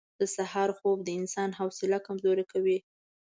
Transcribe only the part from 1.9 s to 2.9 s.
کمزورې کوي.